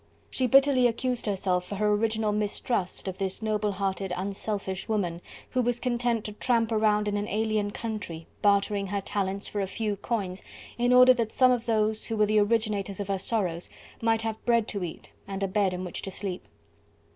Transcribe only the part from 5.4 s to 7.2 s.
who was content to tramp around in